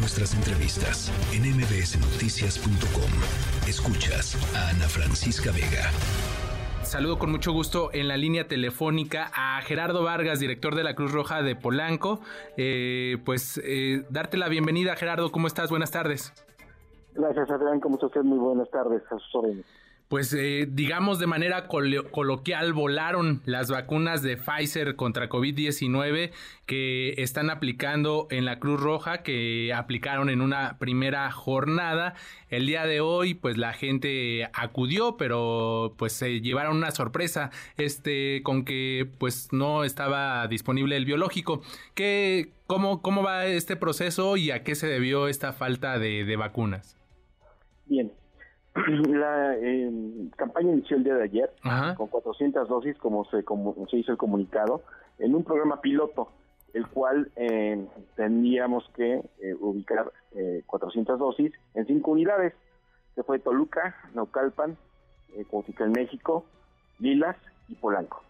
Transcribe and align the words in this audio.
nuestras 0.00 0.34
entrevistas 0.34 1.12
en 1.34 1.42
mbsnoticias.com. 1.42 3.10
Escuchas 3.68 4.34
a 4.56 4.70
Ana 4.70 4.88
Francisca 4.88 5.52
Vega. 5.52 5.90
Saludo 6.82 7.18
con 7.18 7.30
mucho 7.30 7.52
gusto 7.52 7.90
en 7.92 8.08
la 8.08 8.16
línea 8.16 8.48
telefónica 8.48 9.30
a 9.34 9.60
Gerardo 9.60 10.02
Vargas, 10.02 10.40
director 10.40 10.74
de 10.74 10.84
la 10.84 10.94
Cruz 10.94 11.12
Roja 11.12 11.42
de 11.42 11.54
Polanco. 11.54 12.20
Eh, 12.56 13.18
pues 13.26 13.60
eh, 13.62 14.04
darte 14.08 14.38
la 14.38 14.48
bienvenida, 14.48 14.96
Gerardo. 14.96 15.30
¿Cómo 15.30 15.46
estás? 15.46 15.68
Buenas 15.68 15.90
tardes. 15.90 16.32
Gracias, 17.14 17.50
Adrián. 17.50 17.80
¿Cómo 17.80 17.98
estás? 18.00 18.24
Muy 18.24 18.38
buenas 18.38 18.70
tardes. 18.70 19.02
A 19.12 19.18
sus 19.18 19.34
órdenes 19.34 19.66
pues 20.10 20.34
eh, 20.34 20.66
digamos 20.68 21.20
de 21.20 21.28
manera 21.28 21.68
coloquial, 21.68 22.72
volaron 22.72 23.42
las 23.44 23.70
vacunas 23.70 24.22
de 24.22 24.36
Pfizer 24.36 24.96
contra 24.96 25.28
COVID-19 25.28 26.32
que 26.66 27.14
están 27.18 27.48
aplicando 27.48 28.26
en 28.32 28.44
la 28.44 28.58
Cruz 28.58 28.80
Roja, 28.80 29.22
que 29.22 29.72
aplicaron 29.72 30.28
en 30.28 30.40
una 30.40 30.78
primera 30.78 31.30
jornada. 31.30 32.14
El 32.48 32.66
día 32.66 32.86
de 32.86 33.00
hoy, 33.00 33.34
pues 33.34 33.56
la 33.56 33.72
gente 33.72 34.50
acudió, 34.52 35.16
pero 35.16 35.94
pues 35.96 36.12
se 36.12 36.40
llevaron 36.40 36.78
una 36.78 36.90
sorpresa 36.90 37.52
este, 37.76 38.42
con 38.42 38.64
que 38.64 39.08
pues 39.18 39.52
no 39.52 39.84
estaba 39.84 40.48
disponible 40.48 40.96
el 40.96 41.04
biológico. 41.04 41.62
¿Qué, 41.94 42.50
cómo, 42.66 43.00
¿Cómo 43.00 43.22
va 43.22 43.46
este 43.46 43.76
proceso 43.76 44.36
y 44.36 44.50
a 44.50 44.64
qué 44.64 44.74
se 44.74 44.88
debió 44.88 45.28
esta 45.28 45.52
falta 45.52 46.00
de, 46.00 46.24
de 46.24 46.34
vacunas? 46.34 46.96
Bien, 47.86 48.10
la 49.08 49.56
eh, 49.56 49.90
campaña 50.36 50.72
inició 50.72 50.96
el 50.96 51.04
día 51.04 51.14
de 51.14 51.24
ayer 51.24 51.50
con 51.96 52.06
400 52.06 52.68
dosis, 52.68 52.96
como 52.98 53.24
se, 53.26 53.44
como 53.44 53.74
se 53.90 53.98
hizo 53.98 54.12
el 54.12 54.18
comunicado, 54.18 54.82
en 55.18 55.34
un 55.34 55.44
programa 55.44 55.80
piloto, 55.80 56.28
el 56.72 56.86
cual 56.86 57.30
eh, 57.36 57.84
teníamos 58.16 58.88
que 58.94 59.22
eh, 59.40 59.54
ubicar 59.60 60.12
400 60.66 61.18
dosis 61.18 61.52
en 61.74 61.86
cinco 61.86 62.12
unidades, 62.12 62.54
que 63.14 63.24
fue 63.24 63.40
Toluca, 63.40 63.96
Naucalpan, 64.14 64.76
eh, 65.36 65.46
en 65.78 65.92
México, 65.92 66.44
Lilas 66.98 67.36
y 67.68 67.74
Polanco. 67.74 68.22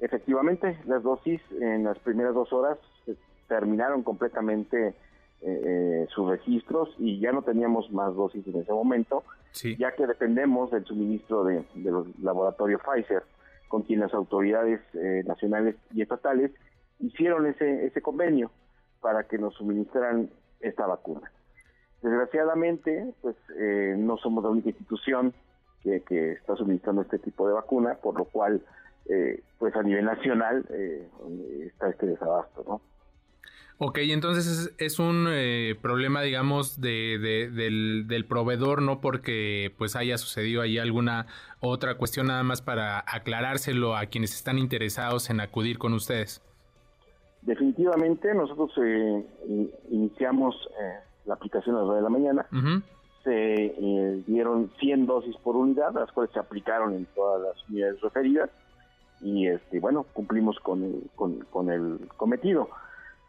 Efectivamente, 0.00 0.78
las 0.86 1.02
dosis 1.02 1.40
en 1.60 1.84
las 1.84 1.98
primeras 2.00 2.34
dos 2.34 2.52
horas 2.52 2.78
terminaron 3.48 4.02
completamente 4.02 4.94
sus 6.14 6.30
registros 6.30 6.88
y 6.98 7.20
ya 7.20 7.30
no 7.30 7.42
teníamos 7.42 7.90
más 7.92 8.14
dosis 8.14 8.46
en 8.46 8.62
ese 8.62 8.72
momento 8.72 9.22
ya 9.78 9.92
que 9.92 10.06
dependemos 10.06 10.70
del 10.70 10.84
suministro 10.84 11.44
de, 11.44 11.64
los 11.74 12.06
laboratorios 12.20 12.80
Pfizer, 12.82 13.22
con 13.68 13.82
quien 13.82 14.00
las 14.00 14.12
autoridades 14.12 14.80
eh, 14.94 15.22
nacionales 15.26 15.76
y 15.92 16.02
estatales 16.02 16.50
hicieron 16.98 17.46
ese, 17.46 17.86
ese 17.86 18.02
convenio 18.02 18.50
para 19.00 19.24
que 19.24 19.38
nos 19.38 19.54
suministraran 19.54 20.30
esta 20.60 20.86
vacuna. 20.86 21.30
Desgraciadamente, 22.02 23.14
pues 23.22 23.36
eh, 23.56 23.94
no 23.96 24.16
somos 24.16 24.44
la 24.44 24.50
única 24.50 24.70
institución 24.70 25.32
que, 25.82 26.02
que, 26.02 26.32
está 26.32 26.56
suministrando 26.56 27.02
este 27.02 27.18
tipo 27.18 27.46
de 27.46 27.54
vacuna, 27.54 27.94
por 27.94 28.16
lo 28.16 28.24
cual, 28.24 28.62
eh, 29.08 29.42
pues 29.58 29.74
a 29.76 29.82
nivel 29.82 30.04
nacional 30.04 30.66
está 31.66 31.90
este 31.90 32.06
desabasto, 32.06 32.64
¿no? 32.66 32.80
Ok, 33.78 33.98
entonces 34.02 34.72
es, 34.78 34.98
un 35.00 35.26
eh, 35.28 35.74
problema, 35.82 36.22
digamos, 36.22 36.80
de, 36.80 37.18
del, 37.18 38.24
proveedor, 38.26 38.80
no 38.80 39.00
porque 39.00 39.74
pues 39.76 39.96
haya 39.96 40.16
sucedido 40.16 40.62
ahí 40.62 40.78
alguna 40.78 41.26
otra 41.58 41.96
cuestión, 41.96 42.28
nada 42.28 42.44
más 42.44 42.62
para 42.62 43.00
aclarárselo 43.00 43.96
a 43.96 44.06
quienes 44.06 44.32
están 44.34 44.58
interesados 44.58 45.28
en 45.28 45.40
acudir 45.40 45.78
con 45.78 45.92
ustedes. 45.92 46.40
Definitivamente, 47.42 48.32
nosotros 48.32 48.70
eh, 48.80 49.26
iniciamos 49.90 50.54
eh, 50.80 51.00
la 51.26 51.34
aplicación 51.34 51.74
a 51.74 51.80
las 51.80 51.86
9 51.86 51.96
de 51.96 52.02
la 52.04 52.10
mañana. 52.10 52.46
Se 53.24 54.22
dieron 54.26 54.70
100 54.78 55.06
dosis 55.06 55.34
por 55.38 55.56
unidad, 55.56 55.94
las 55.94 56.12
cuales 56.12 56.32
se 56.32 56.38
aplicaron 56.38 56.94
en 56.94 57.06
todas 57.06 57.42
las 57.42 57.68
unidades 57.68 58.00
referidas. 58.02 58.50
Y 59.20 59.48
este, 59.48 59.80
bueno, 59.80 60.04
cumplimos 60.12 60.60
con 60.60 61.00
con, 61.16 61.40
con 61.50 61.70
el 61.70 62.06
cometido. 62.16 62.68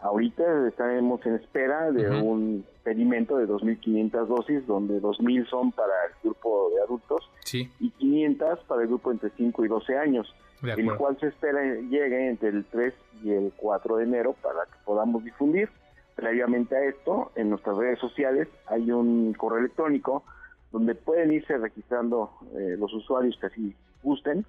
Ahorita 0.00 0.68
estaremos 0.68 1.24
en 1.24 1.36
espera 1.36 1.90
de 1.90 2.10
un 2.10 2.64
pedimento 2.82 3.38
de 3.38 3.48
2.500 3.48 4.26
dosis, 4.26 4.66
donde 4.66 5.00
2.000 5.00 5.48
son 5.48 5.72
para 5.72 5.92
el 6.06 6.12
grupo 6.22 6.70
de 6.74 6.82
adultos 6.82 7.30
y 7.80 7.90
500 7.90 8.60
para 8.64 8.82
el 8.82 8.88
grupo 8.88 9.12
entre 9.12 9.30
5 9.30 9.64
y 9.64 9.68
12 9.68 9.96
años, 9.96 10.34
el 10.62 10.94
cual 10.96 11.16
se 11.20 11.28
espera 11.28 11.62
llegue 11.62 12.28
entre 12.28 12.50
el 12.50 12.64
3 12.66 12.94
y 13.22 13.30
el 13.32 13.52
4 13.56 13.96
de 13.96 14.04
enero 14.04 14.34
para 14.42 14.64
que 14.66 14.76
podamos 14.84 15.24
difundir. 15.24 15.70
Previamente 16.14 16.76
a 16.76 16.84
esto, 16.84 17.32
en 17.34 17.50
nuestras 17.50 17.76
redes 17.76 17.98
sociales 17.98 18.48
hay 18.66 18.90
un 18.90 19.32
correo 19.32 19.58
electrónico 19.58 20.22
donde 20.70 20.94
pueden 20.94 21.32
irse 21.32 21.56
registrando 21.56 22.30
eh, 22.56 22.76
los 22.78 22.92
usuarios 22.92 23.36
que 23.40 23.46
así 23.46 23.74
gusten 24.02 24.44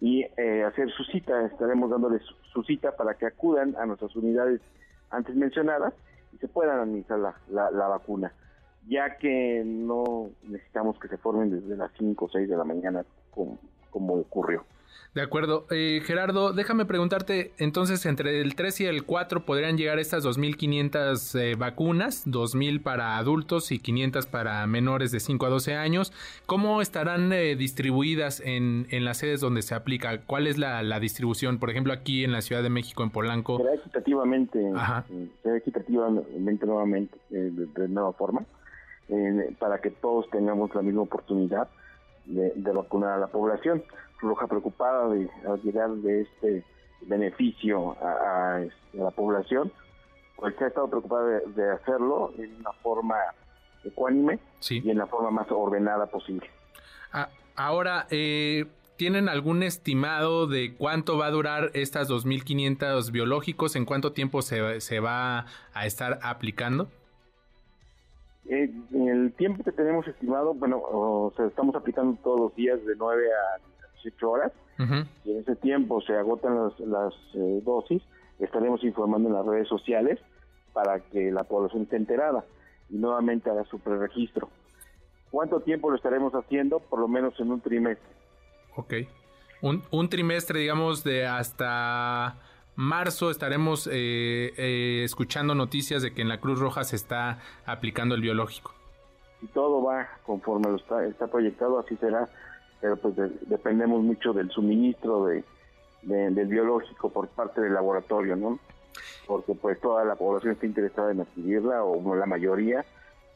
y 0.00 0.22
eh, 0.36 0.64
hacer 0.64 0.90
su 0.92 1.04
cita. 1.04 1.46
Estaremos 1.46 1.90
dándoles 1.90 2.22
su 2.52 2.62
cita 2.62 2.96
para 2.96 3.14
que 3.14 3.26
acudan 3.26 3.74
a 3.76 3.86
nuestras 3.86 4.14
unidades 4.16 4.60
antes 5.10 5.34
mencionadas 5.34 5.94
y 6.32 6.38
se 6.38 6.48
puedan 6.48 6.78
administrar 6.80 7.34
la, 7.50 7.70
la, 7.70 7.88
vacuna, 7.88 8.32
ya 8.86 9.16
que 9.16 9.62
no 9.64 10.30
necesitamos 10.44 10.98
que 10.98 11.08
se 11.08 11.16
formen 11.16 11.50
desde 11.50 11.76
las 11.76 11.90
5 11.98 12.24
o 12.24 12.28
6 12.28 12.48
de 12.48 12.56
la 12.56 12.64
mañana 12.64 13.04
como 13.90 14.14
ocurrió. 14.14 14.64
De 15.14 15.22
acuerdo. 15.22 15.66
Eh, 15.70 16.00
Gerardo, 16.04 16.52
déjame 16.52 16.84
preguntarte, 16.84 17.52
entonces 17.58 18.04
entre 18.06 18.40
el 18.40 18.54
3 18.54 18.82
y 18.82 18.86
el 18.86 19.04
4 19.04 19.44
podrían 19.44 19.76
llegar 19.76 19.98
estas 19.98 20.24
2.500 20.24 21.40
eh, 21.40 21.54
vacunas, 21.56 22.26
2.000 22.26 22.82
para 22.82 23.16
adultos 23.16 23.72
y 23.72 23.78
500 23.78 24.26
para 24.26 24.66
menores 24.66 25.10
de 25.10 25.20
5 25.20 25.46
a 25.46 25.48
12 25.48 25.74
años. 25.74 26.12
¿Cómo 26.46 26.82
estarán 26.82 27.32
eh, 27.32 27.56
distribuidas 27.56 28.40
en, 28.40 28.86
en, 28.90 29.04
las 29.04 29.18
sedes 29.18 29.40
donde 29.40 29.62
se 29.62 29.74
aplica? 29.74 30.20
¿Cuál 30.26 30.46
es 30.46 30.58
la, 30.58 31.00
distribución? 31.00 31.58
Por 31.58 31.70
ejemplo, 31.70 31.92
aquí 31.92 32.22
en 32.22 32.32
la 32.32 32.42
Ciudad 32.42 32.62
de 32.62 32.70
México, 32.70 33.02
en 33.02 33.10
Polanco. 33.10 33.56
Será 33.56 33.74
equitativamente, 33.74 34.60
será 35.42 35.56
equitativamente 35.56 36.66
nuevamente, 36.66 37.18
de, 37.30 37.88
nueva 37.88 38.12
forma, 38.12 38.44
para 39.58 39.80
que 39.80 39.90
todos 39.90 40.28
tengamos 40.30 40.74
la 40.74 40.82
misma 40.82 41.02
oportunidad 41.02 41.68
de, 42.28 42.52
de 42.54 42.72
vacunar 42.72 43.14
a 43.14 43.18
la 43.18 43.26
población. 43.26 43.82
Roja 44.20 44.46
preocupada 44.46 45.08
de 45.08 45.28
llegar 45.62 45.90
de 45.90 46.22
este 46.22 46.64
beneficio 47.02 47.96
a, 48.02 48.64
la 48.92 49.10
población, 49.10 49.72
pues 50.36 50.54
se 50.56 50.64
ha 50.64 50.68
estado 50.68 50.88
preocupada 50.88 51.40
de, 51.46 51.70
hacerlo 51.72 52.32
en 52.38 52.56
una 52.56 52.72
forma 52.82 53.16
ecuánime 53.84 54.38
y 54.68 54.90
en 54.90 54.98
la 54.98 55.06
forma 55.06 55.30
más 55.30 55.46
ordenada 55.50 56.06
posible. 56.06 56.48
Ah, 57.12 57.28
ahora, 57.54 58.06
eh, 58.10 58.66
¿tienen 58.96 59.28
algún 59.28 59.62
estimado 59.62 60.46
de 60.46 60.74
cuánto 60.74 61.16
va 61.16 61.26
a 61.26 61.30
durar 61.30 61.70
estas 61.74 62.10
2.500 62.10 63.10
biológicos? 63.12 63.76
¿En 63.76 63.84
cuánto 63.84 64.12
tiempo 64.12 64.42
se, 64.42 64.80
se 64.80 65.00
va 65.00 65.46
a 65.72 65.86
estar 65.86 66.18
aplicando? 66.22 66.88
Eh, 68.46 68.70
el 68.92 69.32
tiempo 69.34 69.62
que 69.62 69.72
tenemos 69.72 70.06
estimado, 70.06 70.54
bueno, 70.54 70.80
o 70.82 71.32
sea, 71.36 71.46
estamos 71.46 71.74
aplicando 71.74 72.18
todos 72.22 72.40
los 72.40 72.54
días 72.54 72.84
de 72.84 72.94
9 72.96 73.24
a 73.26 73.92
18 73.94 74.30
horas. 74.30 74.52
Y 75.24 75.32
en 75.32 75.38
ese 75.38 75.56
tiempo 75.56 76.00
se 76.02 76.14
agotan 76.14 76.54
las, 76.56 76.78
las 76.78 77.14
eh, 77.34 77.60
dosis, 77.64 78.00
estaremos 78.38 78.84
informando 78.84 79.28
en 79.28 79.34
las 79.34 79.44
redes 79.44 79.66
sociales 79.66 80.20
para 80.72 81.00
que 81.00 81.32
la 81.32 81.42
población 81.42 81.82
esté 81.82 81.96
enterada 81.96 82.44
y 82.88 82.94
nuevamente 82.96 83.50
haga 83.50 83.64
su 83.64 83.80
preregistro. 83.80 84.48
¿Cuánto 85.32 85.60
tiempo 85.60 85.90
lo 85.90 85.96
estaremos 85.96 86.32
haciendo? 86.32 86.78
Por 86.78 87.00
lo 87.00 87.08
menos 87.08 87.38
en 87.40 87.50
un 87.50 87.60
trimestre. 87.60 88.08
Ok. 88.76 88.94
Un, 89.60 89.82
un 89.90 90.08
trimestre, 90.08 90.60
digamos, 90.60 91.02
de 91.02 91.26
hasta 91.26 92.36
marzo 92.78 93.30
estaremos 93.30 93.88
eh, 93.88 94.54
eh, 94.56 95.02
escuchando 95.04 95.54
noticias 95.54 96.00
de 96.00 96.14
que 96.14 96.22
en 96.22 96.28
la 96.28 96.38
Cruz 96.38 96.60
Roja 96.60 96.84
se 96.84 96.96
está 96.96 97.40
aplicando 97.66 98.14
el 98.14 98.20
biológico. 98.20 98.72
Si 99.40 99.48
todo 99.48 99.82
va 99.82 100.08
conforme 100.24 100.70
lo 100.70 100.76
está, 100.76 101.04
está 101.04 101.26
proyectado, 101.26 101.78
así 101.78 101.96
será 101.96 102.28
pero 102.80 102.96
pues 102.96 103.14
dependemos 103.48 104.02
mucho 104.02 104.32
del 104.32 104.50
suministro 104.50 105.26
de, 105.26 105.44
del 106.02 106.46
biológico 106.46 107.10
por 107.10 107.28
parte 107.28 107.60
del 107.60 107.74
laboratorio, 107.74 108.36
¿no? 108.36 108.58
Porque 109.26 109.54
pues 109.54 109.80
toda 109.80 110.04
la 110.04 110.14
población 110.14 110.52
está 110.52 110.66
interesada 110.66 111.10
en 111.10 111.20
adquirirla, 111.20 111.84
o 111.84 112.14
la 112.14 112.26
mayoría, 112.26 112.84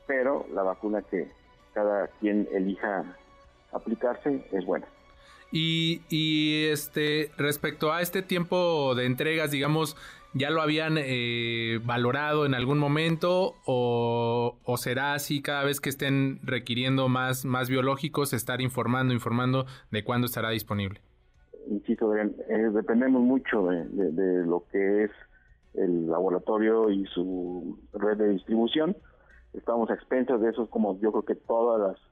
pero 0.07 0.47
la 0.55 0.63
vacuna 0.63 1.03
que 1.03 1.31
cada 1.75 2.07
quien 2.21 2.49
elija 2.53 3.05
aplicarse 3.73 4.47
es 4.53 4.65
buena. 4.65 4.87
Y, 5.53 6.01
y 6.09 6.65
este 6.71 7.31
respecto 7.37 7.93
a 7.93 8.01
este 8.01 8.23
tiempo 8.23 8.95
de 8.95 9.05
entregas, 9.05 9.51
digamos, 9.51 9.97
¿Ya 10.35 10.49
lo 10.49 10.63
habían 10.63 10.97
eh, 10.97 11.79
valorado 11.85 12.47
en 12.47 12.55
algún 12.55 12.79
momento 12.79 13.55
o, 13.67 14.57
será 14.77 15.13
así 15.13 15.43
cada 15.43 15.63
vez 15.65 15.79
que 15.79 15.91
estén 15.91 16.41
requiriendo 16.43 17.09
más, 17.09 17.45
más 17.45 17.69
biológicos, 17.69 18.33
estar 18.33 18.63
informando, 18.63 19.13
informando 19.13 19.67
de 19.91 20.03
cuándo 20.05 20.27
estará 20.27 20.49
disponible? 20.49 21.01
Insisto, 21.69 22.17
eh, 22.17 22.31
dependemos 22.73 23.21
mucho 23.21 23.67
de, 23.67 24.47
lo 24.47 24.65
que 24.73 25.05
es 25.05 25.11
el 25.75 26.07
laboratorio 26.07 26.89
y 26.89 27.05
su 27.07 27.79
red 27.93 28.17
de 28.17 28.31
distribución, 28.31 28.97
estamos 29.53 29.91
a 29.91 29.95
expensas 29.95 30.41
de 30.41 30.49
eso, 30.49 30.69
como 30.69 30.99
yo 31.01 31.13
creo 31.13 31.25
que 31.25 31.35
todas 31.35 31.81
las, 31.81 32.12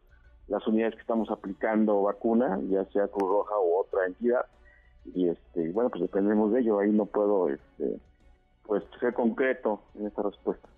las 0.50 0.66
unidades 0.66 0.96
que 0.96 1.00
estamos 1.00 1.30
aplicando 1.30 2.02
vacuna, 2.02 2.58
ya 2.68 2.84
sea 2.86 3.06
Cruz 3.08 3.30
Roja 3.30 3.54
u 3.58 3.78
otra 3.78 4.06
entidad, 4.06 4.44
y 5.14 5.28
este 5.28 5.70
bueno, 5.70 5.90
pues 5.90 6.02
dependemos 6.02 6.52
de 6.52 6.60
ello, 6.60 6.80
ahí 6.80 6.90
no 6.90 7.06
puedo 7.06 7.48
este, 7.48 7.98
pues 8.66 8.82
ser 8.98 9.14
concreto 9.14 9.80
en 9.94 10.08
esta 10.08 10.22
respuesta. 10.22 10.68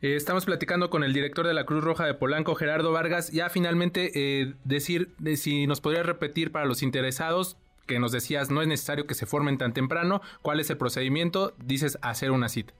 Eh, 0.00 0.16
estamos 0.16 0.46
platicando 0.46 0.90
con 0.90 1.04
el 1.04 1.12
director 1.12 1.46
de 1.46 1.54
la 1.54 1.64
Cruz 1.64 1.84
Roja 1.84 2.06
de 2.06 2.14
Polanco, 2.14 2.56
Gerardo 2.56 2.90
Vargas. 2.90 3.30
Ya 3.30 3.50
finalmente 3.50 4.10
eh, 4.14 4.54
decir 4.64 5.14
si 5.36 5.68
nos 5.68 5.80
podría 5.80 6.02
repetir 6.02 6.50
para 6.50 6.64
los 6.64 6.82
interesados 6.82 7.56
que 7.86 8.00
nos 8.00 8.10
decías 8.10 8.50
no 8.50 8.62
es 8.62 8.68
necesario 8.68 9.06
que 9.06 9.14
se 9.14 9.26
formen 9.26 9.58
tan 9.58 9.72
temprano. 9.72 10.20
¿Cuál 10.40 10.58
es 10.58 10.70
el 10.70 10.76
procedimiento? 10.76 11.52
Dices 11.64 11.98
hacer 12.02 12.32
una 12.32 12.48
cita. 12.48 12.74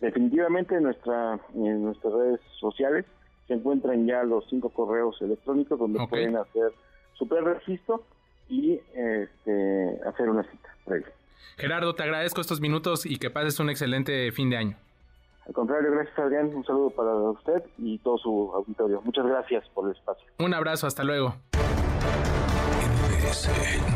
Definitivamente 0.00 0.76
en, 0.76 0.84
nuestra, 0.84 1.40
en 1.54 1.84
nuestras 1.84 2.12
redes 2.12 2.40
sociales 2.60 3.04
se 3.46 3.54
encuentran 3.54 4.06
ya 4.06 4.22
los 4.22 4.44
cinco 4.48 4.70
correos 4.70 5.20
electrónicos 5.20 5.78
donde 5.78 6.06
pueden 6.06 6.36
hacer 6.36 6.72
su 7.14 7.26
registro 7.26 8.02
y 8.48 8.80
este, 8.94 10.00
hacer 10.06 10.28
una 10.28 10.42
cita 10.42 10.68
Gerardo, 11.56 11.94
te 11.94 12.02
agradezco 12.02 12.40
estos 12.40 12.60
minutos 12.60 13.06
y 13.06 13.18
que 13.18 13.30
pases 13.30 13.60
un 13.60 13.70
excelente 13.70 14.32
fin 14.32 14.50
de 14.50 14.56
año. 14.56 14.76
Al 15.46 15.54
contrario, 15.54 15.90
gracias 15.90 16.18
Adrián, 16.18 16.54
un 16.54 16.64
saludo 16.64 16.90
para 16.90 17.14
usted 17.14 17.62
y 17.78 17.98
todo 17.98 18.18
su 18.18 18.52
auditorio. 18.54 19.00
Muchas 19.02 19.26
gracias 19.26 19.68
por 19.74 19.86
el 19.86 19.96
espacio. 19.96 20.26
Un 20.38 20.54
abrazo, 20.54 20.86
hasta 20.86 21.04
luego. 21.04 21.34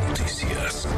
Noticias. 0.08 0.88